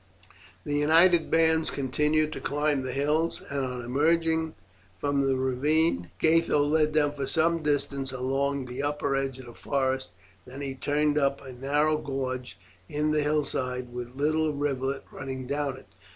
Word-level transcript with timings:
The 0.63 0.73
united 0.73 1.29
bands 1.29 1.69
continued 1.69 2.33
to 2.33 2.41
climb 2.41 2.81
the 2.81 2.91
hills, 2.91 3.39
and 3.51 3.63
on 3.63 3.83
emerging 3.83 4.55
from 4.99 5.21
the 5.27 5.35
ravine 5.37 6.09
Gatho 6.19 6.63
led 6.67 6.95
them 6.95 7.11
for 7.11 7.27
some 7.27 7.61
distance 7.61 8.11
along 8.11 8.65
the 8.65 8.81
upper 8.81 9.15
edge 9.15 9.37
of 9.37 9.47
a 9.47 9.53
forest, 9.53 10.09
and 10.47 10.63
then 10.63 10.77
turned 10.77 11.19
up 11.19 11.39
a 11.45 11.53
narrow 11.53 11.99
gorge 11.99 12.57
in 12.89 13.11
the 13.11 13.21
hillside 13.21 13.93
with 13.93 14.07
a 14.07 14.17
little 14.17 14.53
rivulet 14.53 15.03
running 15.11 15.45
down 15.45 15.77
it. 15.77 15.87